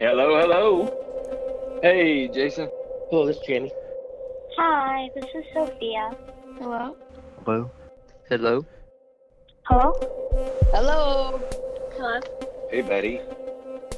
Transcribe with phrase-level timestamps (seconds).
[0.00, 1.80] Hello, hello.
[1.82, 2.70] Hey, Jason.
[3.10, 3.72] Hello, this is Jamie.
[4.56, 6.10] Hi, this is Sophia.
[6.58, 6.96] Hello?
[7.44, 7.70] Hello.
[8.28, 8.64] Hello.
[9.64, 9.92] Hello?
[10.72, 11.40] Hello?
[11.96, 12.20] Hello?
[12.70, 13.20] Hey, Betty.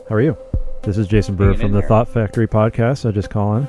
[0.09, 0.39] How are you?
[0.83, 1.89] This is Jason Burr Hanging from in the there.
[1.89, 3.07] Thought Factory podcast.
[3.07, 3.69] I just call in.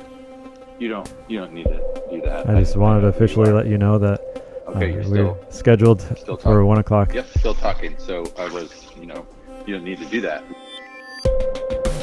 [0.78, 1.12] You don't.
[1.28, 2.48] You don't need to do that.
[2.48, 4.20] I just wanted to know who you officially let you know that
[4.68, 5.38] Okay, uh, you're we're still.
[5.50, 6.66] scheduled still for talking.
[6.66, 7.12] one o'clock.
[7.14, 7.94] Yep, still talking.
[7.98, 8.70] So I was.
[8.98, 9.26] You know,
[9.66, 10.44] you don't need to do that.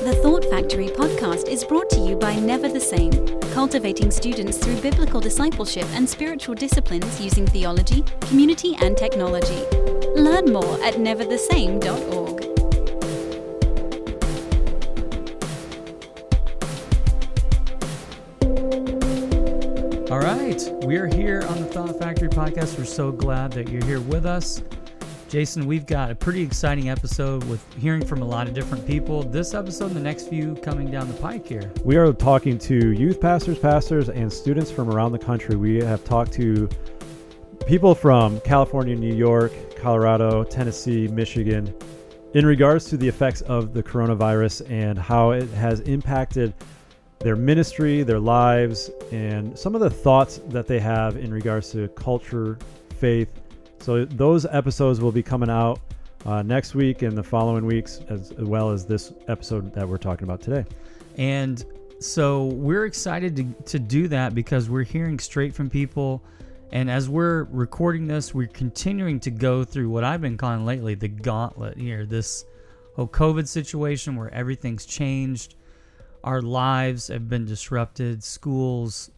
[0.02, 3.12] The Thought Factory podcast is brought to you by Never the Same,
[3.54, 9.66] cultivating students through biblical discipleship and spiritual disciplines using theology, community, and technology.
[10.16, 12.29] Learn more at neverthesame.org.
[20.20, 22.78] All right, we're here on the Thought Factory podcast.
[22.78, 24.62] We're so glad that you're here with us.
[25.30, 29.24] Jason, we've got a pretty exciting episode with hearing from a lot of different people.
[29.24, 31.72] This episode and the next few coming down the pike here.
[31.86, 35.56] We are talking to youth pastors, pastors, and students from around the country.
[35.56, 36.68] We have talked to
[37.66, 41.74] people from California, New York, Colorado, Tennessee, Michigan
[42.34, 46.54] in regards to the effects of the coronavirus and how it has impacted
[47.20, 51.88] their ministry, their lives, and some of the thoughts that they have in regards to
[51.90, 52.58] culture,
[52.98, 53.30] faith.
[53.80, 55.80] So those episodes will be coming out
[56.26, 60.24] uh, next week and the following weeks, as, well as this episode that we're talking
[60.24, 60.66] about today.
[61.18, 61.64] And
[62.00, 66.22] so we're excited to, to do that because we're hearing straight from people.
[66.72, 70.96] And as we're recording this, we're continuing to go through what I've been calling lately
[70.96, 72.46] the gauntlet here this
[72.96, 75.56] whole COVID situation where everything's changed.
[76.24, 79.12] Our lives have been disrupted, schools,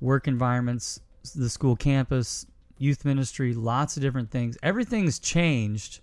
[0.00, 1.00] work environments,
[1.34, 2.46] the school campus,
[2.78, 4.56] youth ministry, lots of different things.
[4.62, 6.00] Everything's changed.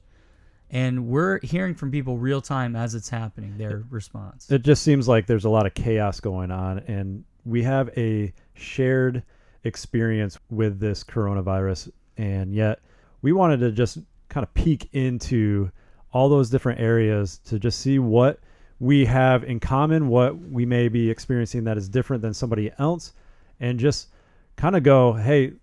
[0.69, 4.49] And we're hearing from people real time as it's happening, their response.
[4.49, 8.33] It just seems like there's a lot of chaos going on, and we have a
[8.55, 9.21] shared
[9.65, 12.79] experience with this coronavirus, and yet
[13.21, 15.69] we wanted to just kind of peek into
[16.11, 18.39] all those different areas to just see what
[18.83, 23.13] we have in common, what we may be experiencing that is different than somebody else,
[23.61, 24.09] and just
[24.57, 25.53] kind of go, hey,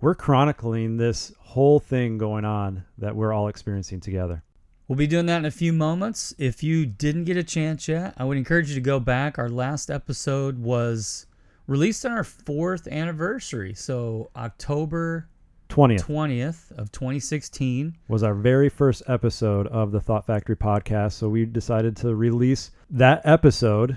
[0.00, 4.42] we're chronicling this whole thing going on that we're all experiencing together.
[4.88, 6.34] We'll be doing that in a few moments.
[6.38, 9.38] If you didn't get a chance yet, I would encourage you to go back.
[9.38, 11.26] Our last episode was
[11.66, 13.74] released on our fourth anniversary.
[13.74, 15.28] So, October
[15.72, 16.04] 20th.
[16.04, 17.96] 20th of 2016.
[18.08, 21.12] was our very first episode of the Thought Factory podcast.
[21.12, 23.96] So we decided to release that episode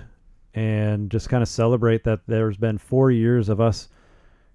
[0.54, 3.88] and just kind of celebrate that there's been four years of us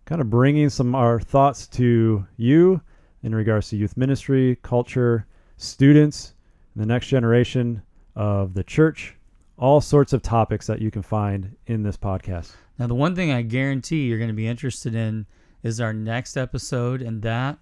[0.05, 2.81] kind of bringing some our thoughts to you
[3.21, 5.27] in regards to youth ministry, culture,
[5.57, 6.33] students,
[6.75, 7.83] the next generation
[8.15, 9.15] of the church,
[9.59, 12.53] all sorts of topics that you can find in this podcast.
[12.79, 15.27] Now, the one thing I guarantee you're going to be interested in
[15.63, 17.57] is our next episode, and that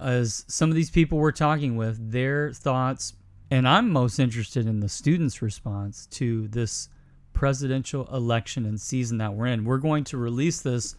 [0.00, 3.14] is some of these people we're talking with, their thoughts.
[3.50, 6.88] And I'm most interested in the students' response to this
[7.32, 9.64] presidential election and season that we're in.
[9.64, 10.94] We're going to release this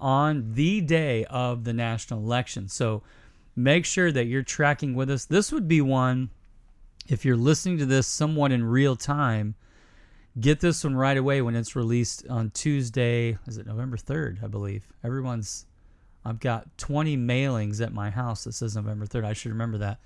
[0.00, 2.68] on the day of the national election.
[2.68, 3.02] So
[3.56, 5.24] make sure that you're tracking with us.
[5.24, 6.30] This would be one,
[7.08, 9.56] if you're listening to this somewhat in real time,
[10.38, 13.38] get this one right away when it's released on Tuesday.
[13.46, 14.86] Is it November 3rd, I believe?
[15.04, 15.66] Everyone's,
[16.24, 19.24] I've got 20 mailings at my house that says November 3rd.
[19.24, 19.98] I should remember that.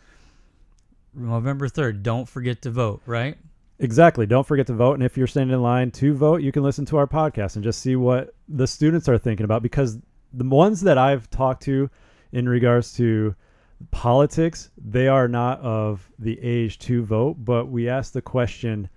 [1.14, 2.02] November 3rd.
[2.02, 3.36] Don't forget to vote, right?
[3.78, 4.26] Exactly.
[4.26, 4.94] Don't forget to vote.
[4.94, 7.64] And if you're standing in line to vote, you can listen to our podcast and
[7.64, 9.98] just see what the students are thinking about because
[10.32, 11.90] the ones that I've talked to
[12.30, 13.34] in regards to
[13.90, 18.88] politics, they are not of the age to vote, but we asked the question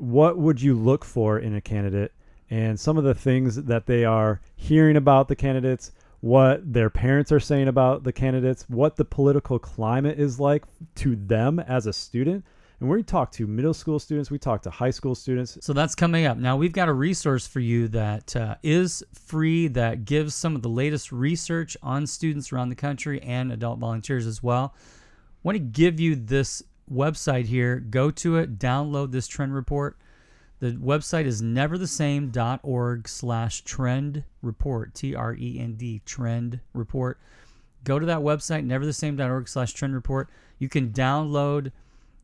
[0.00, 2.12] what would you look for in a candidate?
[2.48, 7.30] And some of the things that they are hearing about the candidates, what their parents
[7.30, 10.64] are saying about the candidates, what the political climate is like
[10.96, 12.44] to them as a student.
[12.80, 15.58] And we talk to middle school students, we talk to high school students.
[15.60, 16.38] So that's coming up.
[16.38, 20.62] Now, we've got a resource for you that uh, is free, that gives some of
[20.62, 24.74] the latest research on students around the country and adult volunteers as well.
[24.74, 27.76] I want to give you this website here.
[27.78, 29.96] Go to it, download this trend report.
[30.60, 37.18] The website is neverthesame.org slash trend report, T R E N D, trend report.
[37.82, 40.28] Go to that website, neverthesame.org slash trend report.
[40.58, 41.72] You can download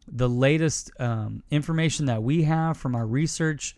[0.06, 3.74] the latest um, information that we have from our research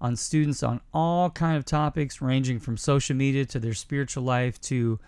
[0.00, 4.60] on students on all kind of topics ranging from social media to their spiritual life
[4.60, 4.98] to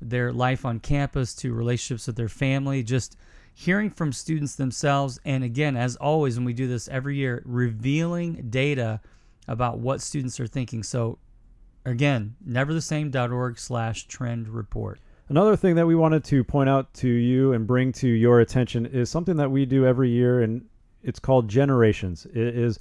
[0.00, 3.16] their life on campus to relationships with their family just
[3.54, 8.46] hearing from students themselves and again as always when we do this every year revealing
[8.50, 9.00] data
[9.48, 11.18] about what students are thinking so
[11.84, 14.98] again neverthesame.org slash trend report
[15.32, 18.84] Another thing that we wanted to point out to you and bring to your attention
[18.84, 20.66] is something that we do every year, and
[21.02, 22.26] it's called Generations.
[22.26, 22.78] It is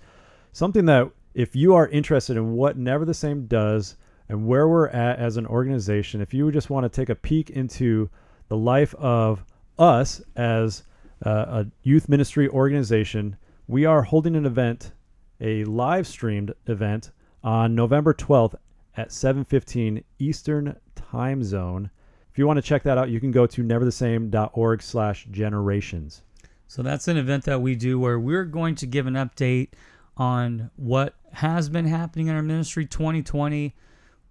[0.51, 3.95] something that if you are interested in what Never the Same does
[4.27, 7.51] and where we're at as an organization, if you just want to take a peek
[7.51, 8.09] into
[8.49, 9.45] the life of
[9.81, 10.83] us as
[11.25, 13.35] uh, a youth ministry organization,
[13.67, 14.91] we are holding an event,
[15.39, 17.11] a live streamed event
[17.43, 18.55] on November 12th
[18.95, 21.89] at 7:15 Eastern Time Zone.
[22.31, 26.21] If you want to check that out, you can go to neverthesame.org slash generations.
[26.67, 29.69] So that's an event that we do where we're going to give an update
[30.15, 33.75] on what has been happening in our ministry 2020.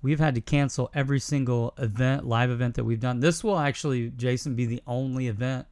[0.03, 3.21] We've had to cancel every single event, live event that we've done.
[3.21, 5.67] This will actually, Jason, be the only event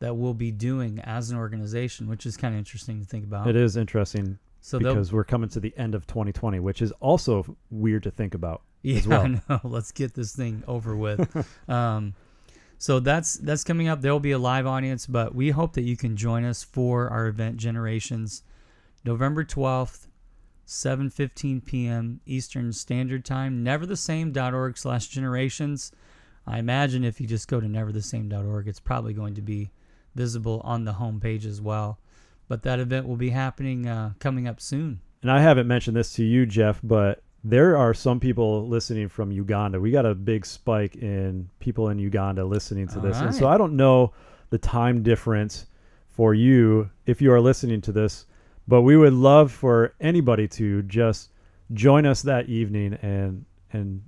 [0.00, 3.46] that we'll be doing as an organization, which is kind of interesting to think about.
[3.46, 7.56] It is interesting So because we're coming to the end of 2020, which is also
[7.70, 9.22] weird to think about Yeah, as well.
[9.22, 9.60] I know.
[9.64, 11.46] Let's get this thing over with.
[11.68, 12.14] um,
[12.78, 14.00] so that's that's coming up.
[14.00, 17.08] There will be a live audience, but we hope that you can join us for
[17.08, 18.42] our event Generations,
[19.04, 20.07] November twelfth,
[20.68, 22.20] seven fifteen p.m.
[22.26, 23.64] Eastern Standard Time.
[23.64, 25.90] Neverthesame.org slash generations.
[26.46, 29.70] I imagine if you just go to neverthesame.org, it's probably going to be
[30.14, 31.98] visible on the homepage as well.
[32.48, 35.00] But that event will be happening uh, coming up soon.
[35.22, 39.32] And I haven't mentioned this to you, Jeff, but there are some people listening from
[39.32, 39.80] Uganda.
[39.80, 43.18] We got a big spike in people in Uganda listening to All this.
[43.18, 43.48] And so.
[43.48, 44.12] I don't know
[44.50, 45.66] the time difference
[46.08, 48.26] for you if you are listening to this,
[48.68, 51.32] but we would love for anybody to just
[51.72, 54.02] join us that evening and and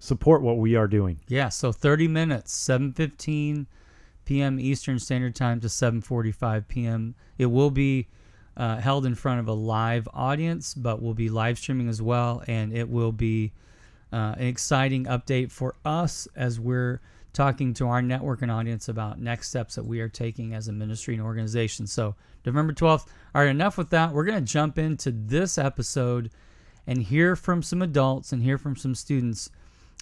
[0.00, 1.20] support what we are doing.
[1.28, 3.66] Yeah, so 30 minutes, 7:15
[4.24, 4.58] p.m.
[4.58, 7.14] Eastern Standard Time to 7:45 p.m.
[7.36, 8.08] It will be
[8.56, 12.42] uh, held in front of a live audience, but we'll be live streaming as well,
[12.48, 13.52] and it will be
[14.12, 17.00] uh, an exciting update for us as we're
[17.38, 20.72] talking to our network and audience about next steps that we are taking as a
[20.72, 21.86] ministry and organization.
[21.86, 23.06] So November 12th.
[23.32, 24.12] All right, enough with that.
[24.12, 26.32] We're going to jump into this episode
[26.84, 29.50] and hear from some adults and hear from some students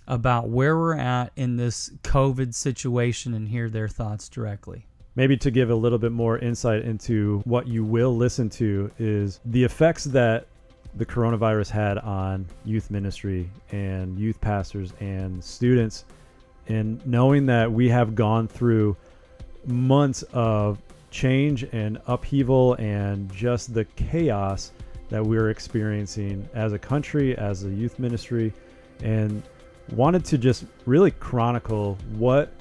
[0.08, 4.86] about where we're at in this COVID situation and hear their thoughts directly.
[5.14, 9.40] maybe to give a little bit more insight into what you will listen to is
[9.44, 10.46] the effects that
[10.94, 16.06] the coronavirus had on youth ministry and youth pastors and students
[16.68, 18.96] and knowing that we have gone through
[19.66, 20.78] months of
[21.10, 24.72] change and upheaval and just the chaos
[25.08, 28.52] that we're experiencing as a country as a youth ministry
[29.02, 29.42] and
[29.92, 32.52] wanted to just really chronicle what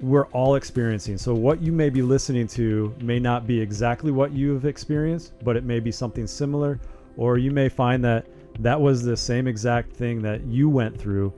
[0.00, 1.16] we're all experiencing.
[1.16, 5.56] So what you may be listening to may not be exactly what you've experienced, but
[5.56, 6.80] it may be something similar,
[7.16, 8.26] or you may find that
[8.58, 11.32] that was the same exact thing that you went through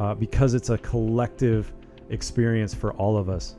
[0.00, 1.74] uh, because it's a collective
[2.08, 3.56] experience for all of us.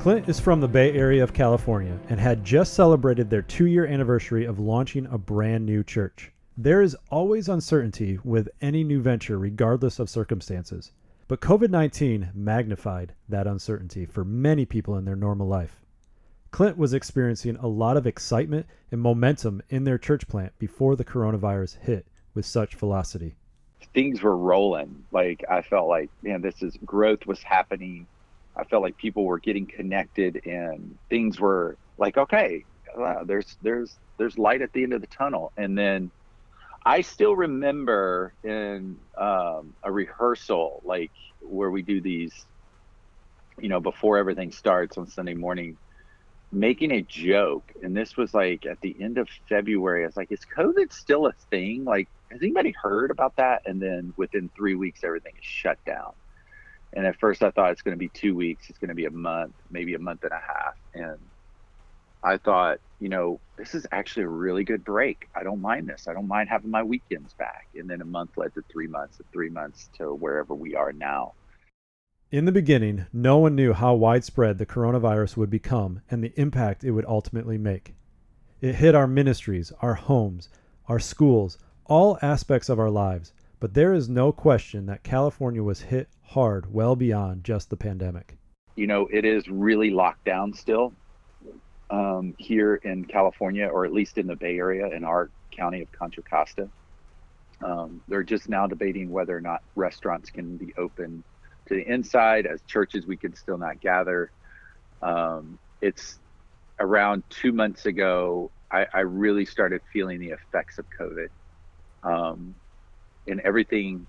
[0.00, 3.86] Clint is from the Bay Area of California and had just celebrated their two year
[3.86, 6.32] anniversary of launching a brand new church.
[6.56, 10.90] There is always uncertainty with any new venture, regardless of circumstances.
[11.28, 15.85] But COVID 19 magnified that uncertainty for many people in their normal life.
[16.56, 21.04] Clint was experiencing a lot of excitement and momentum in their church plant before the
[21.04, 23.36] coronavirus hit with such velocity.
[23.92, 25.04] things were rolling.
[25.12, 28.06] Like I felt like, man, this is growth was happening.
[28.56, 32.64] I felt like people were getting connected, and things were like, okay,
[33.26, 35.52] there's there's there's light at the end of the tunnel.
[35.58, 36.10] And then
[36.86, 42.32] I still remember in um, a rehearsal, like where we do these,
[43.60, 45.76] you know, before everything starts on Sunday morning,
[46.52, 47.72] making a joke.
[47.82, 50.04] And this was like at the end of February.
[50.04, 51.84] I was like, is COVID still a thing?
[51.84, 53.62] Like, has anybody heard about that?
[53.66, 56.12] And then within three weeks, everything is shut down.
[56.92, 59.04] And at first, I thought it's going to be two weeks, it's going to be
[59.04, 60.74] a month, maybe a month and a half.
[60.94, 61.18] And
[62.22, 65.28] I thought, you know, this is actually a really good break.
[65.34, 66.08] I don't mind this.
[66.08, 67.68] I don't mind having my weekends back.
[67.74, 70.92] And then a month led to three months, and three months to wherever we are
[70.92, 71.34] now.
[72.32, 76.82] In the beginning, no one knew how widespread the coronavirus would become and the impact
[76.82, 77.94] it would ultimately make.
[78.60, 80.48] It hit our ministries, our homes,
[80.88, 85.82] our schools, all aspects of our lives, but there is no question that California was
[85.82, 88.36] hit hard well beyond just the pandemic.
[88.74, 90.92] You know, it is really locked down still
[91.90, 95.92] um, here in California, or at least in the Bay Area in our county of
[95.92, 96.68] Contra Costa.
[97.62, 101.22] Um, they're just now debating whether or not restaurants can be open
[101.66, 102.46] to the inside.
[102.46, 104.30] As churches, we can still not gather.
[105.02, 106.18] Um, it's
[106.78, 111.28] around two months ago, I, I, really started feeling the effects of COVID
[112.02, 112.54] um,
[113.26, 114.06] and everything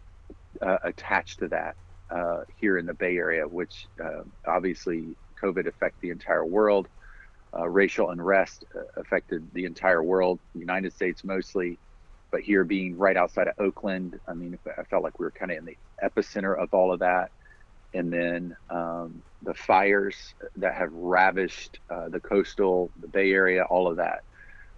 [0.62, 1.76] uh, attached to that
[2.10, 6.88] uh, here in the Bay Area, which uh, obviously COVID affected the entire world.
[7.58, 11.78] Uh, racial unrest uh, affected the entire world, the United States mostly.
[12.30, 15.52] But here being right outside of Oakland, I mean, I felt like we were kind
[15.52, 17.32] of in the epicenter of all of that
[17.94, 23.88] and then um, the fires that have ravished uh, the coastal, the Bay Area, all
[23.88, 24.24] of that.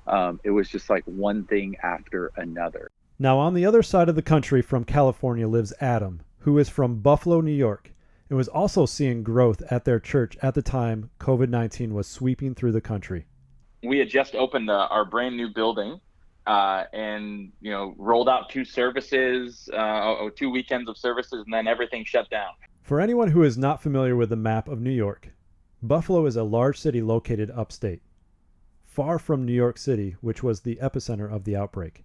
[0.07, 2.89] Um, it was just like one thing after another.
[3.19, 6.99] Now, on the other side of the country from California lives Adam, who is from
[6.99, 7.91] Buffalo, New York,
[8.29, 12.55] and was also seeing growth at their church at the time COVID 19 was sweeping
[12.55, 13.25] through the country.
[13.83, 15.99] We had just opened uh, our brand new building
[16.49, 21.67] uh, and you know rolled out two services, uh, two weekends of services, and then
[21.67, 22.51] everything shut down.
[22.89, 25.29] For anyone who is not familiar with the map of New York,
[25.79, 28.01] Buffalo is a large city located upstate,
[28.83, 32.03] far from New York City, which was the epicenter of the outbreak.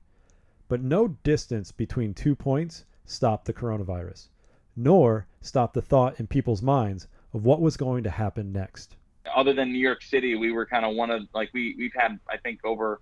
[0.68, 4.28] But no distance between two points stopped the coronavirus,
[4.76, 8.94] nor stopped the thought in people's minds of what was going to happen next.
[9.34, 12.20] Other than New York City, we were kind of one of like we we've had
[12.28, 13.00] I think over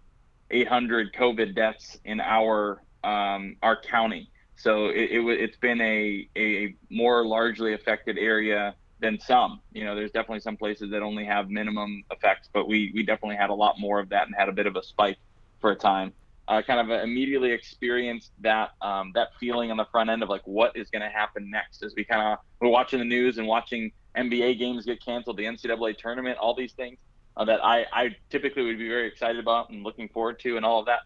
[0.52, 4.30] 800 COVID deaths in our um, our county.
[4.62, 9.60] So it, it has been a, a more largely affected area than some.
[9.72, 13.34] You know, there's definitely some places that only have minimum effects, but we we definitely
[13.34, 15.18] had a lot more of that and had a bit of a spike
[15.60, 16.12] for a time.
[16.46, 20.46] Uh, kind of immediately experienced that um, that feeling on the front end of like
[20.46, 23.48] what is going to happen next as we kind of we're watching the news and
[23.48, 26.98] watching NBA games get canceled, the NCAA tournament, all these things
[27.36, 30.64] uh, that I I typically would be very excited about and looking forward to and
[30.64, 31.00] all of that.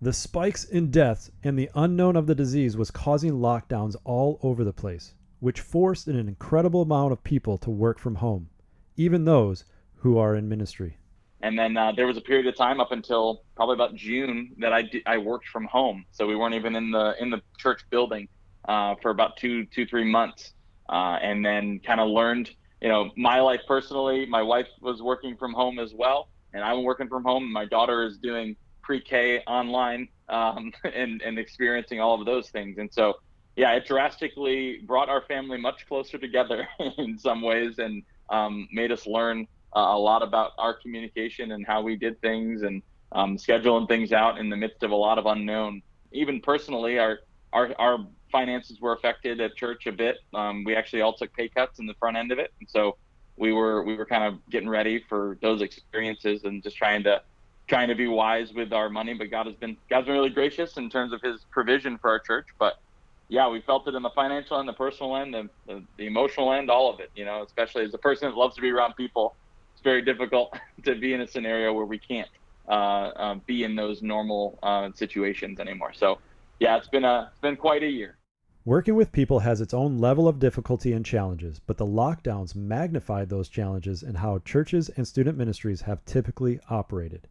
[0.00, 4.62] The spikes in deaths and the unknown of the disease was causing lockdowns all over
[4.62, 8.48] the place, which forced an incredible amount of people to work from home,
[8.96, 9.64] even those
[9.96, 10.98] who are in ministry.
[11.40, 14.72] And then uh, there was a period of time up until probably about June that
[14.72, 18.28] I, I worked from home, so we weren't even in the in the church building
[18.68, 20.52] uh, for about two two three months,
[20.88, 22.50] uh, and then kind of learned.
[22.80, 26.84] You know, my life personally, my wife was working from home as well, and I'm
[26.84, 27.52] working from home.
[27.52, 28.54] My daughter is doing
[28.88, 32.78] pre-K online um, and and experiencing all of those things.
[32.78, 33.18] And so,
[33.54, 36.66] yeah, it drastically brought our family much closer together
[36.98, 41.66] in some ways and um, made us learn uh, a lot about our communication and
[41.66, 45.18] how we did things and um, scheduling things out in the midst of a lot
[45.18, 45.82] of unknown.
[46.12, 47.18] Even personally, our
[47.52, 47.98] our our
[48.32, 50.16] finances were affected at church a bit.
[50.32, 52.96] Um, we actually all took pay cuts in the front end of it, and so
[53.36, 57.20] we were we were kind of getting ready for those experiences and just trying to
[57.68, 60.76] trying to be wise with our money, but God has been God's been really gracious
[60.76, 62.46] in terms of His provision for our church.
[62.58, 62.80] But
[63.28, 66.52] yeah, we felt it in the financial and the personal end, and the, the emotional
[66.52, 67.10] end, all of it.
[67.14, 69.36] You know, especially as a person that loves to be around people,
[69.74, 72.28] it's very difficult to be in a scenario where we can't
[72.68, 75.92] uh, uh, be in those normal uh, situations anymore.
[75.92, 76.18] So
[76.58, 78.16] yeah, it's been a it's been quite a year.
[78.64, 83.30] Working with people has its own level of difficulty and challenges, but the lockdowns magnified
[83.30, 87.28] those challenges and how churches and student ministries have typically operated.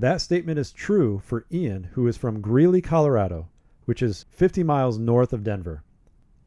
[0.00, 3.48] That statement is true for Ian, who is from Greeley, Colorado,
[3.84, 5.82] which is 50 miles north of Denver.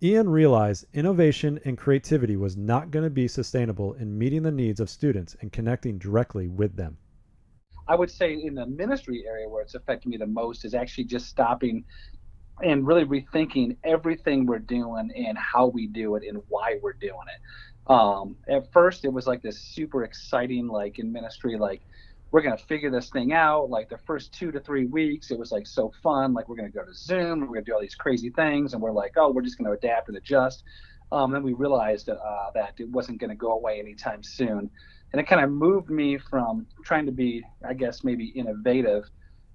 [0.02, 4.80] Ian realized innovation and creativity was not going to be sustainable in meeting the needs
[4.80, 6.98] of students and connecting directly with them.
[7.90, 11.04] I would say in the ministry area where it's affected me the most is actually
[11.04, 11.84] just stopping
[12.64, 17.28] and really rethinking everything we're doing and how we do it and why we're doing
[17.36, 17.92] it.
[17.92, 21.82] Um, at first, it was like this super exciting, like in ministry, like
[22.32, 23.70] we're to figure this thing out.
[23.70, 26.34] Like the first two to three weeks, it was like so fun.
[26.34, 28.92] Like we're to go to Zoom, we're to do all these crazy things, and we're
[28.92, 30.64] like, oh, we're just to adapt and adjust.
[31.12, 32.16] Um, then we realized uh,
[32.56, 34.70] that it wasn't to go away anytime soon,
[35.12, 39.04] and it kind of moved me from trying to be, I guess, maybe innovative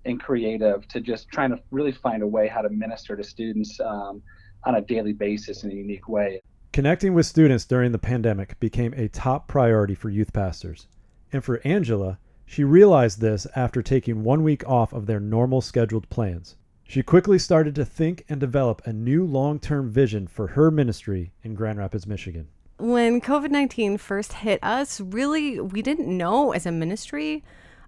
[0.05, 3.81] and creative to just trying to really find a way how to minister to students
[3.81, 4.23] um,
[4.65, 6.43] on a daily basis in a unique way.
[6.73, 10.89] Connecting with students during the pandemic became a top priority for youth pastors.
[11.33, 16.09] And for Angela, she realized this after taking one week off of their normal scheduled
[16.09, 16.57] plans.
[16.85, 21.33] She quickly started to think and develop a new long term vision for her ministry
[21.43, 22.47] in Grand Rapids, Michigan.
[22.79, 27.43] When COVID 19 first hit us, really, we didn't know as a ministry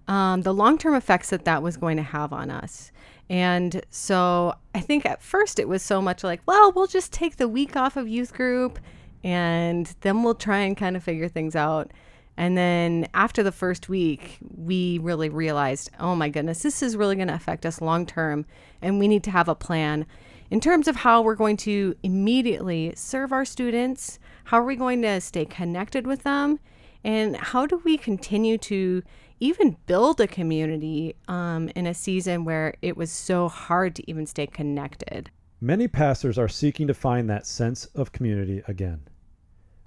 [0.09, 2.91] um, the long term effects that that was going to have on us.
[3.29, 7.37] And so I think at first it was so much like, well, we'll just take
[7.37, 8.79] the week off of youth group
[9.23, 11.91] and then we'll try and kind of figure things out.
[12.39, 17.17] And then after the first week, we really realized, oh my goodness, this is really
[17.17, 18.45] going to affect us long term.
[18.81, 20.05] And we need to have a plan
[20.49, 24.19] in terms of how we're going to immediately serve our students.
[24.45, 26.59] How are we going to stay connected with them?
[27.03, 29.03] And how do we continue to
[29.41, 34.25] even build a community um, in a season where it was so hard to even
[34.25, 35.29] stay connected?
[35.59, 39.01] Many pastors are seeking to find that sense of community again.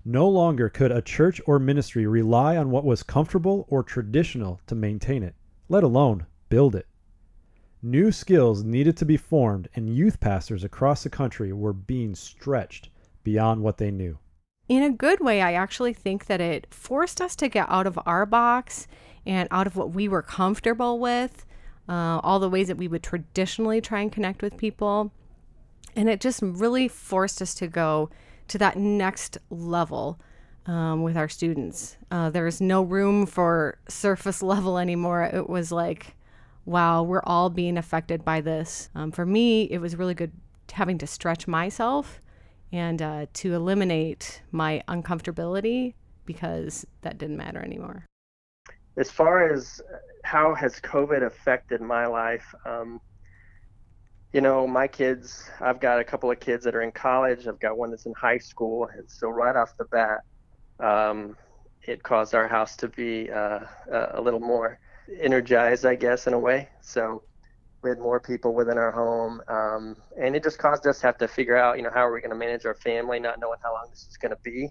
[0.05, 4.75] No longer could a church or ministry rely on what was comfortable or traditional to
[4.75, 5.37] maintain it,
[5.69, 6.87] let alone build it.
[7.81, 12.91] New skills needed to be formed, and youth pastors across the country were being stretched
[13.23, 14.19] beyond what they knew.
[14.69, 17.99] In a good way, I actually think that it forced us to get out of
[18.07, 18.87] our box
[19.27, 21.45] and out of what we were comfortable with,
[21.89, 25.13] uh, all the ways that we would traditionally try and connect with people.
[25.95, 28.11] And it just really forced us to go
[28.49, 30.19] to that next level
[30.67, 31.97] um, with our students.
[32.11, 35.23] Uh, there's no room for surface level anymore.
[35.23, 36.17] It was like,
[36.65, 38.89] wow, we're all being affected by this.
[38.95, 40.33] Um, for me, it was really good
[40.73, 42.21] having to stretch myself
[42.73, 45.95] and uh, to eliminate my uncomfortability
[46.25, 48.07] because that didn't matter anymore.
[48.97, 49.81] As far as
[50.25, 53.01] how has COVID affected my life, um,
[54.33, 57.47] you know, my kids, I've got a couple of kids that are in college.
[57.47, 58.89] I've got one that's in high school.
[58.97, 60.21] And so right off the bat,
[60.81, 61.37] um,
[61.83, 63.61] it caused our house to be uh,
[63.91, 64.79] a little more
[65.21, 66.69] energized, I guess, in a way.
[66.81, 67.23] So
[67.83, 69.43] we had more people within our home.
[69.49, 72.13] Um, and it just caused us to have to figure out, you know, how are
[72.13, 74.71] we going to manage our family, not knowing how long this is going to be.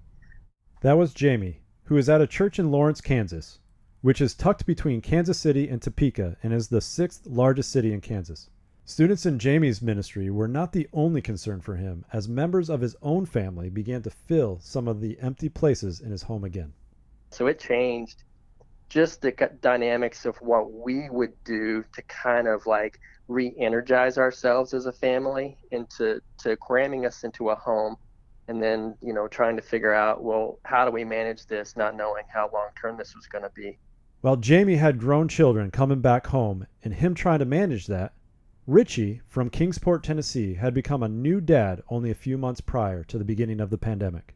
[0.82, 3.60] That was Jamie, who is at a church in Lawrence, Kansas,
[4.02, 8.02] which is tucked between Kansas City and Topeka and is the sixth largest city in
[8.02, 8.50] Kansas.
[8.86, 12.96] Students in Jamie's ministry were not the only concern for him, as members of his
[13.02, 16.74] own family began to fill some of the empty places in his home again.
[17.30, 18.24] So it changed
[18.92, 24.86] just the dynamics of what we would do to kind of like re-energize ourselves as
[24.86, 27.96] a family into to cramming us into a home
[28.50, 31.96] and then you know trying to figure out well how do we manage this not
[31.96, 33.78] knowing how long term this was going to be
[34.20, 38.12] while jamie had grown children coming back home and him trying to manage that
[38.68, 43.18] Richie from Kingsport, Tennessee, had become a new dad only a few months prior to
[43.18, 44.36] the beginning of the pandemic,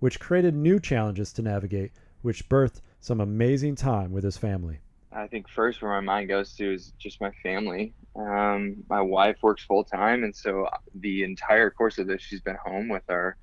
[0.00, 4.80] which created new challenges to navigate, which birthed some amazing time with his family.
[5.10, 7.94] I think first where my mind goes to is just my family.
[8.14, 12.58] Um, my wife works full time, and so the entire course of this, she's been
[12.62, 13.38] home with our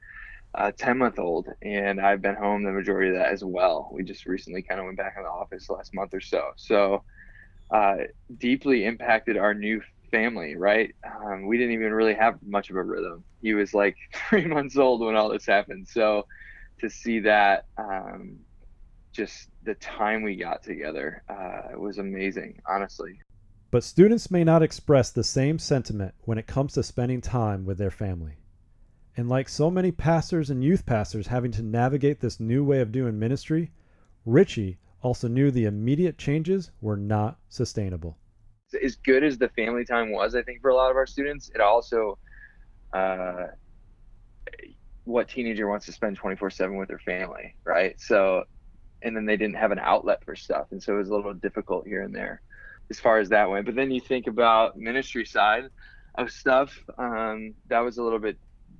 [0.56, 3.90] 10 uh, month old, and I've been home the majority of that as well.
[3.92, 6.52] We just recently kind of went back in the office last month or so.
[6.58, 7.04] So,
[7.72, 7.96] uh,
[8.38, 9.82] deeply impacted our new
[10.12, 10.94] family, right?
[11.06, 13.24] Um, we didn't even really have much of a rhythm.
[13.42, 13.96] He was like
[14.30, 15.88] three months old when all this happened.
[15.88, 16.28] So
[16.80, 18.38] to see that, um,
[19.14, 23.20] just the time we got together uh, was amazing, honestly.
[23.72, 27.78] But students may not express the same sentiment when it comes to spending time with
[27.78, 28.38] their family.
[29.18, 32.92] And like so many pastors and youth pastors having to navigate this new way of
[32.92, 33.72] doing ministry,
[34.26, 38.18] Richie also knew the immediate changes were not sustainable
[38.74, 41.52] as good as the family time was, I think for a lot of our students,
[41.54, 42.18] it also
[42.94, 43.48] uh,
[45.04, 48.00] what teenager wants to spend 24 7 with their family, right?
[48.00, 48.44] So,
[49.02, 50.68] and then they didn't have an outlet for stuff.
[50.72, 52.42] And so it was a little difficult here and there
[52.90, 53.66] as far as that went.
[53.66, 55.64] But then you think about ministry side
[56.16, 58.38] of stuff, um, that was a little bit,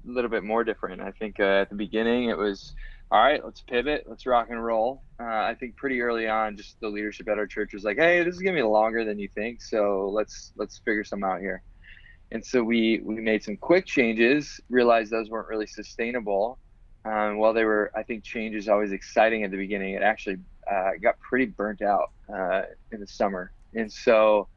[0.08, 1.02] a little bit more different.
[1.02, 2.76] I think uh, at the beginning it was,
[3.12, 5.04] all right, let's pivot, let's rock and roll.
[5.20, 8.24] Uh, I think pretty early on, just the leadership at our church was like, hey,
[8.24, 11.62] this is gonna be longer than you think, so let's let's figure some out here.
[12.32, 16.58] And so we we made some quick changes, realized those weren't really sustainable.
[17.04, 20.38] Um, while they were, I think, changes always exciting at the beginning, it actually
[20.72, 22.62] uh, got pretty burnt out uh,
[22.94, 23.52] in the summer.
[23.74, 24.48] And so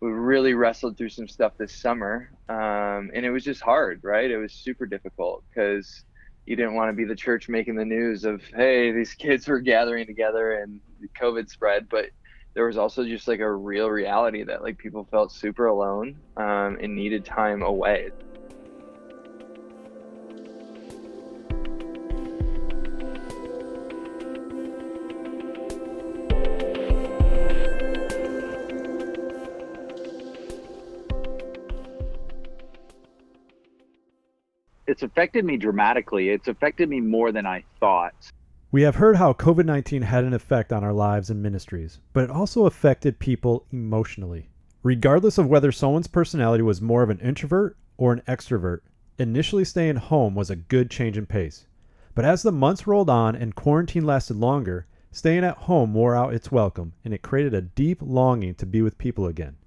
[0.00, 4.30] we really wrestled through some stuff this summer, um, and it was just hard, right?
[4.30, 6.04] It was super difficult because
[6.48, 9.60] you didn't want to be the church making the news of hey these kids were
[9.60, 10.80] gathering together and
[11.20, 12.06] covid spread but
[12.54, 16.78] there was also just like a real reality that like people felt super alone um,
[16.80, 18.10] and needed time away
[34.98, 36.30] it's affected me dramatically.
[36.30, 38.32] It's affected me more than I thought.
[38.72, 42.24] We have heard how COVID 19 had an effect on our lives and ministries, but
[42.24, 44.48] it also affected people emotionally.
[44.82, 48.80] Regardless of whether someone's personality was more of an introvert or an extrovert,
[49.20, 51.68] initially staying home was a good change in pace.
[52.16, 56.34] But as the months rolled on and quarantine lasted longer, staying at home wore out
[56.34, 59.58] its welcome and it created a deep longing to be with people again,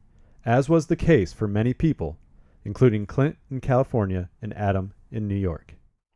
[0.43, 2.17] as was the case for many people,
[2.65, 5.73] including Clint in California and Adam in New York.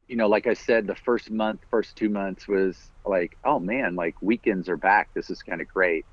[0.08, 3.96] You know, like I said, the first month, first two months was like, oh man,
[3.96, 5.10] like weekends are back.
[5.16, 6.06] This is kind of great.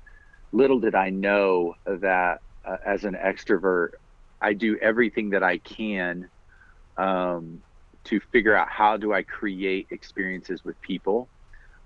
[0.51, 3.89] Little did I know that uh, as an extrovert,
[4.41, 6.29] I do everything that I can
[6.97, 7.59] um,
[8.05, 11.29] to figure out how do I create experiences with people,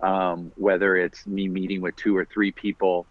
[0.01, 3.07] um, whether it's me meeting with two or three people,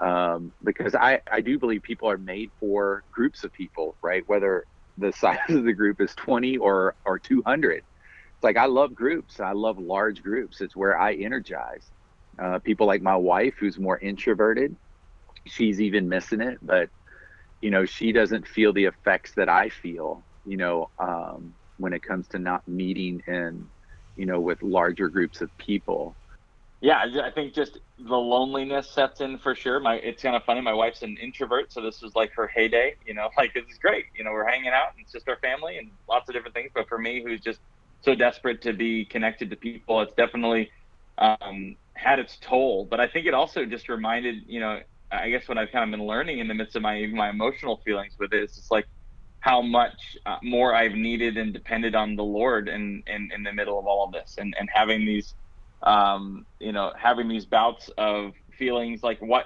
[0.00, 4.22] um, because I, I do believe people are made for groups of people, right?
[4.26, 4.66] Whether
[4.98, 7.78] the size of the group is 20 or, or 200.
[7.78, 9.40] It's like I love groups.
[9.40, 10.60] I love large groups.
[10.60, 11.90] It's where I energize.
[12.38, 14.76] Uh, people like my wife, who's more introverted,
[15.46, 16.90] she's even missing it, but
[17.60, 22.02] you know, she doesn't feel the effects that I feel, you know, um, when it
[22.02, 23.70] comes to not meeting and,
[24.16, 26.18] you know, with larger groups of people.
[26.84, 29.80] Yeah, I think just the loneliness sets in for sure.
[29.80, 30.60] My it's kind of funny.
[30.60, 32.96] My wife's an introvert, so this was like her heyday.
[33.06, 34.04] You know, like is great.
[34.14, 36.72] You know, we're hanging out, and it's just our family and lots of different things.
[36.74, 37.60] But for me, who's just
[38.02, 40.70] so desperate to be connected to people, it's definitely
[41.16, 42.86] um, had its toll.
[42.90, 45.98] But I think it also just reminded, you know, I guess what I've kind of
[45.98, 48.84] been learning in the midst of my my emotional feelings with it is just like
[49.40, 53.54] how much uh, more I've needed and depended on the Lord in, in in the
[53.54, 55.34] middle of all of this and and having these
[55.82, 59.44] um you know having these bouts of feelings like what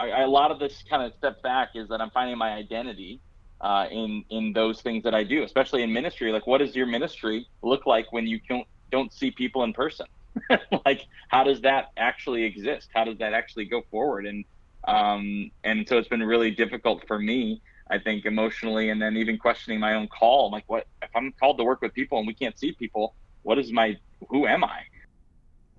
[0.00, 3.20] I, a lot of this kind of step back is that I'm finding my identity
[3.60, 6.32] uh, in in those things that I do, especially in ministry.
[6.32, 10.06] Like, what does your ministry look like when you don't don't see people in person?
[10.86, 12.88] like, how does that actually exist?
[12.94, 14.26] How does that actually go forward?
[14.26, 14.44] And
[14.88, 19.36] um, and so it's been really difficult for me, I think, emotionally, and then even
[19.36, 20.46] questioning my own call.
[20.46, 23.14] I'm like, what if I'm called to work with people and we can't see people?
[23.42, 23.96] What is my
[24.30, 24.80] who am I?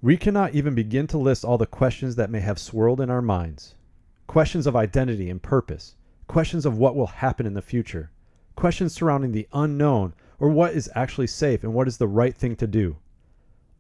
[0.04, 3.22] We cannot even begin to list all the questions that may have swirled in our
[3.22, 3.76] minds.
[4.26, 5.96] Questions of identity and purpose,
[6.28, 8.10] questions of what will happen in the future,
[8.56, 12.56] questions surrounding the unknown or what is actually safe and what is the right thing
[12.56, 12.98] to do.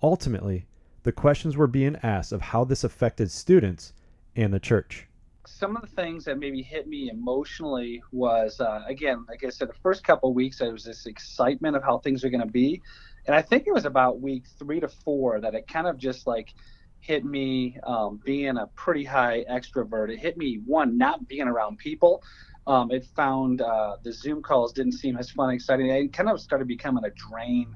[0.03, 0.67] Ultimately,
[1.01, 3.93] the questions were being asked of how this affected students
[4.35, 5.07] and the church
[5.45, 9.69] some of the things that maybe hit me emotionally was uh, again, like I said,
[9.69, 12.81] the first couple weeks there was this excitement of how things are going to be,
[13.25, 16.27] and I think it was about week three to four that it kind of just
[16.27, 16.53] like
[16.99, 20.11] hit me um, being a pretty high extrovert.
[20.11, 22.23] It hit me one not being around people.
[22.67, 25.87] Um, it found uh, the Zoom calls didn't seem as fun, and exciting.
[25.87, 27.75] It kind of started becoming a drain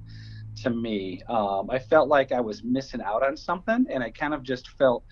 [0.63, 1.21] to me.
[1.27, 4.69] Um, I felt like I was missing out on something, and I kind of just
[4.77, 5.03] felt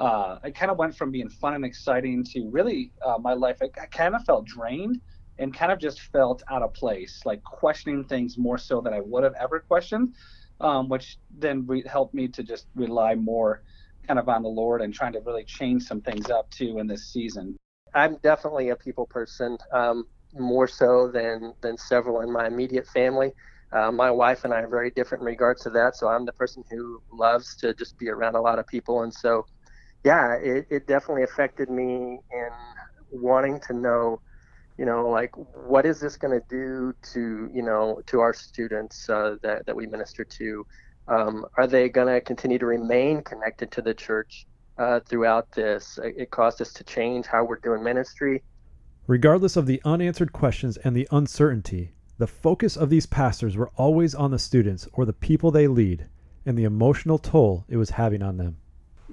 [0.00, 3.58] uh, I kind of went from being fun and exciting to really uh, my life.
[3.60, 5.00] I, I kind of felt drained
[5.38, 9.00] and kind of just felt out of place, like questioning things more so than I
[9.00, 10.14] would have ever questioned,
[10.60, 13.62] um, which then re- helped me to just rely more
[14.06, 16.86] kind of on the Lord and trying to really change some things up too in
[16.86, 17.56] this season.
[17.94, 23.32] I'm definitely a people person, um, more so than than several in my immediate family.
[23.72, 25.96] Uh, my wife and I are very different in regards to that.
[25.96, 29.12] So I'm the person who loves to just be around a lot of people, and
[29.12, 29.46] so
[30.04, 32.50] yeah, it, it definitely affected me in
[33.10, 34.20] wanting to know,
[34.78, 35.32] you know, like
[35.66, 39.76] what is this going to do to, you know, to our students uh, that, that
[39.76, 40.66] we minister to?
[41.08, 44.46] Um, are they going to continue to remain connected to the church
[44.78, 45.98] uh, throughout this?
[46.02, 48.42] It caused us to change how we're doing ministry.
[49.06, 54.14] Regardless of the unanswered questions and the uncertainty, the focus of these pastors were always
[54.14, 56.06] on the students or the people they lead
[56.46, 58.58] and the emotional toll it was having on them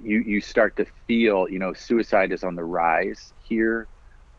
[0.02, 3.88] you you start to feel you know suicide is on the rise here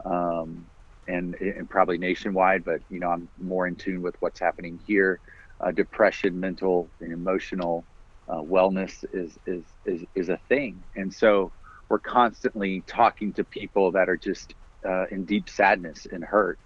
[0.05, 0.65] um,
[1.07, 5.19] and and probably nationwide but you know i'm more in tune with what's happening here
[5.61, 7.83] uh, depression mental and emotional
[8.29, 11.51] uh, wellness is, is is is a thing and so
[11.89, 14.53] we're constantly talking to people that are just
[14.85, 16.59] uh, in deep sadness and hurt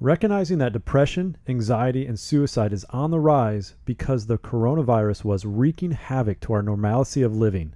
[0.00, 5.92] Recognizing that depression, anxiety, and suicide is on the rise because the coronavirus was wreaking
[5.92, 7.74] havoc to our normalcy of living.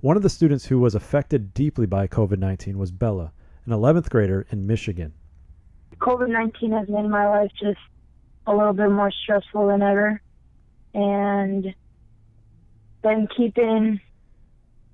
[0.00, 3.32] One of the students who was affected deeply by COVID 19 was Bella,
[3.64, 5.14] an 11th grader in Michigan.
[5.98, 7.78] COVID 19 has made my life just
[8.46, 10.20] a little bit more stressful than ever.
[10.94, 11.74] And
[13.02, 14.00] been keeping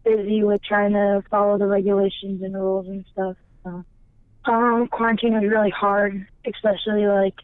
[0.04, 3.36] busy with trying to follow the regulations and rules and stuff.
[3.62, 3.84] So,
[4.44, 7.34] um, quarantine was really hard, especially like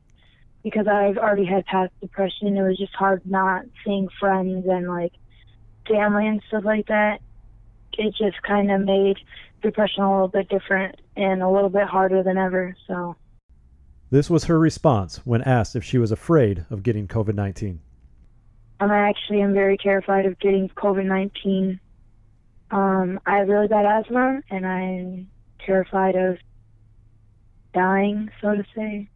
[0.65, 2.57] because I've already had past depression.
[2.57, 5.13] It was just hard not seeing friends and like
[5.87, 7.21] family and stuff like that
[7.99, 9.19] it just kind of made
[9.61, 12.77] depression a little bit different and a little bit harder than ever.
[12.87, 13.17] So.
[14.11, 17.81] This was her response when asked if she was afraid of getting COVID 19.
[18.81, 21.79] Um, I actually am very terrified of getting COVID 19.
[22.71, 26.39] Um, I have really bad asthma, and I'm terrified of
[27.75, 29.11] dying, so to say.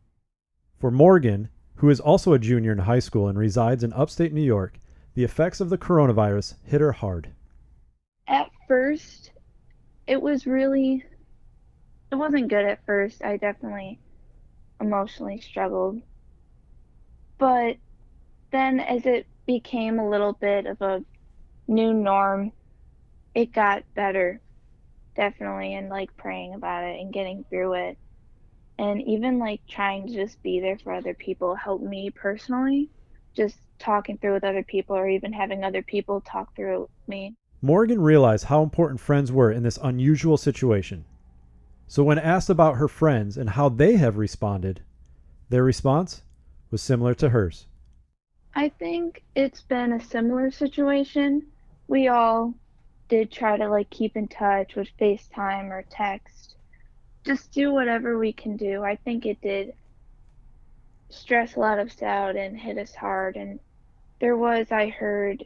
[0.79, 4.43] For Morgan, who is also a junior in high school and resides in upstate New
[4.43, 4.79] York,
[5.15, 7.29] the effects of the coronavirus hit her hard.
[8.29, 9.31] At first,
[10.07, 11.05] it was really,
[12.11, 13.23] it wasn't good at first.
[13.23, 13.99] I definitely
[14.83, 16.03] emotionally struggled.
[17.39, 17.77] But
[18.51, 21.05] then as it became a little bit of a
[21.67, 22.53] new norm,
[23.35, 24.41] it got better,
[25.17, 27.99] definitely, and like praying about it and getting through it.
[28.79, 32.91] And even like trying to just be there for other people helped me personally.
[33.35, 37.35] Just talking through with other people or even having other people talk through me.
[37.63, 41.05] Morgan realized how important friends were in this unusual situation.
[41.93, 44.81] So, when asked about her friends and how they have responded,
[45.51, 46.23] their response
[46.71, 47.67] was similar to hers.
[48.55, 51.49] I think it's been a similar situation.
[51.89, 52.55] We all
[53.11, 56.55] did try to like keep in touch with FaceTime or text.
[57.27, 58.83] Just do whatever we can do.
[58.83, 59.75] I think it did
[61.11, 63.61] stress a lot of us out and hit us hard and
[64.19, 65.45] there was I heard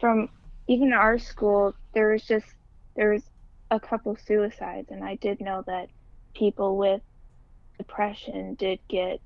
[0.00, 0.28] from
[0.66, 2.48] even our school there was just
[2.96, 3.22] there was
[3.70, 5.88] a couple suicides and I did know that
[6.34, 7.00] people with
[7.78, 9.20] depression did get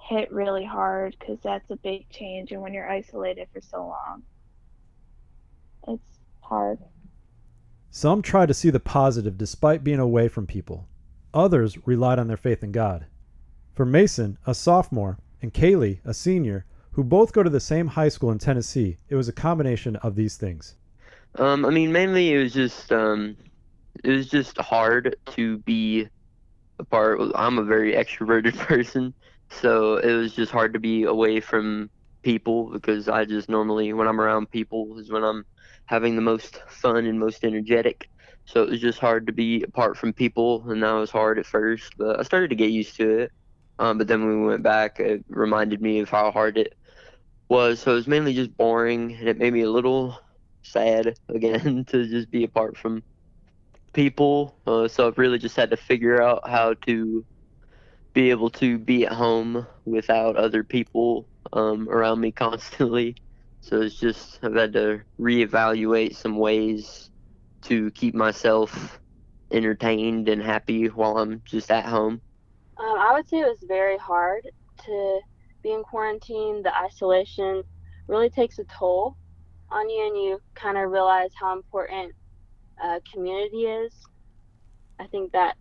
[0.00, 4.22] hit really hard because that's a big change and when you're isolated for so long
[5.88, 6.78] it's hard.
[7.90, 10.86] Some tried to see the positive despite being away from people.
[11.34, 13.06] Others relied on their faith in god.
[13.74, 18.08] For mason a sophomore and kaylee a senior who both go to the same high
[18.08, 20.74] school in tennessee it was a combination of these things
[21.38, 23.36] um, i mean mainly it was just um,
[24.04, 26.08] it was just hard to be
[26.78, 29.14] a part i'm a very extroverted person
[29.50, 31.90] so it was just hard to be away from
[32.22, 35.44] people because I just normally, when I'm around people, is when I'm
[35.86, 38.08] having the most fun and most energetic.
[38.46, 41.46] So it was just hard to be apart from people, and that was hard at
[41.46, 41.92] first.
[41.98, 43.32] But I started to get used to it.
[43.78, 46.72] Um, but then when we went back, it reminded me of how hard it
[47.48, 47.80] was.
[47.80, 50.18] So it was mainly just boring, and it made me a little
[50.62, 53.02] sad again to just be apart from
[53.92, 54.56] people.
[54.66, 57.24] Uh, so I've really just had to figure out how to
[58.14, 63.16] be able to be at home without other people um, around me constantly.
[63.60, 67.10] So it's just I've had to reevaluate some ways
[67.62, 69.00] to keep myself
[69.52, 72.20] entertained and happy while I'm just at home.
[72.78, 74.42] Um, I would say it was very hard
[74.86, 75.20] to
[75.62, 76.62] be in quarantine.
[76.62, 77.62] The isolation
[78.08, 79.16] really takes a toll
[79.72, 82.12] on you, and you kind of realize how important
[82.82, 83.92] uh, community is.
[84.98, 85.56] I think that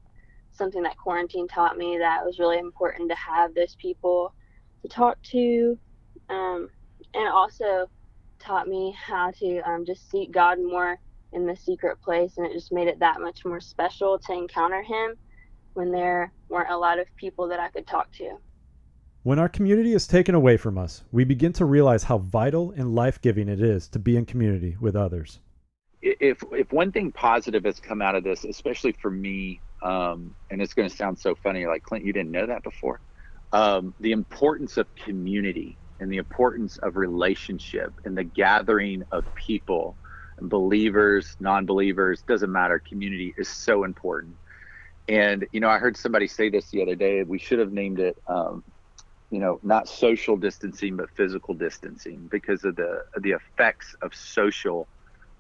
[0.52, 4.34] something that quarantine taught me that was really important to have those people
[4.82, 5.78] to talk to
[6.30, 6.70] um,
[7.14, 7.90] and also
[8.40, 10.98] taught me how to um, just seek god more
[11.34, 14.82] in the secret place and it just made it that much more special to encounter
[14.82, 15.16] him
[15.74, 18.32] when there weren't a lot of people that i could talk to
[19.24, 22.96] when our community is taken away from us we begin to realize how vital and
[22.96, 25.40] life-giving it is to be in community with others.
[26.02, 30.62] If if one thing positive has come out of this especially for me um, and
[30.62, 33.00] it's going to sound so funny like clint you didn't know that before
[33.54, 39.96] um, the importance of community and the importance of relationship and the gathering of people
[40.42, 44.36] believers non-believers doesn't matter community is so important.
[45.08, 48.00] And you know i heard somebody say this the other day we should have named
[48.00, 48.64] it um,
[49.32, 54.88] you know not social distancing but physical distancing because of the the effects of social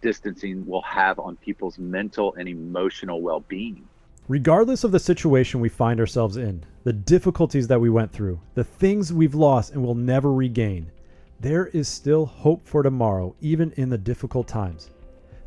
[0.01, 3.87] distancing will have on people's mental and emotional well-being
[4.27, 8.63] Regardless of the situation we find ourselves in, the difficulties that we went through, the
[8.63, 10.89] things we've lost and will never regain,
[11.41, 14.91] there is still hope for tomorrow, even in the difficult times.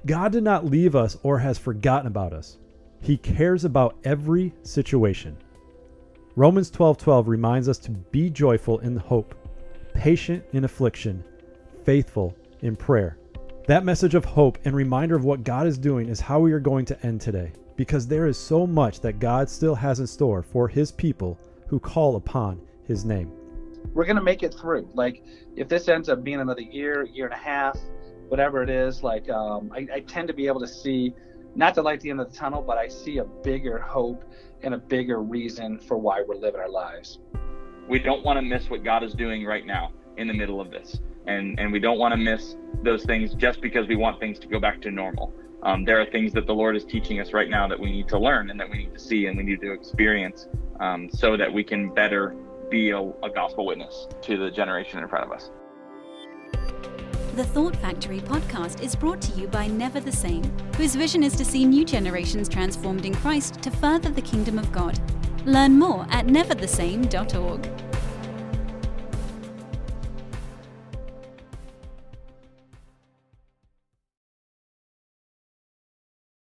[0.04, 2.58] God did not leave us or has forgotten about us.
[3.00, 5.36] He cares about every situation.
[6.36, 9.36] Romans 12:12 reminds us to be joyful in hope,
[9.94, 11.22] patient in affliction,
[11.84, 13.16] faithful in prayer.
[13.68, 16.58] That message of hope and reminder of what God is doing is how we are
[16.58, 20.42] going to end today because there is so much that God still has in store
[20.42, 23.30] for his people who call upon his name.
[23.92, 24.88] We're going to make it through.
[24.92, 25.22] Like,
[25.54, 27.78] if this ends up being another year, year and a half,
[28.26, 31.14] whatever it is, like, um, I, I tend to be able to see
[31.54, 34.24] not the light at the end of the tunnel, but I see a bigger hope
[34.64, 37.18] and a bigger reason for why we're living our lives.
[37.88, 40.70] We don't want to miss what God is doing right now in the middle of
[40.70, 41.00] this.
[41.26, 44.46] And, and we don't want to miss those things just because we want things to
[44.46, 45.32] go back to normal
[45.64, 48.06] um, there are things that the Lord is teaching us right now that we need
[48.08, 50.46] to learn and that we need to see and we need to experience
[50.78, 52.36] um, so that we can better
[52.70, 55.50] be a, a gospel witness to the generation in front of us.
[57.34, 60.44] The Thought Factory podcast is brought to you by Never the Same,
[60.76, 64.70] whose vision is to see new generations transformed in Christ to further the kingdom of
[64.70, 65.00] God.
[65.44, 67.93] Learn more at neverthesame.org.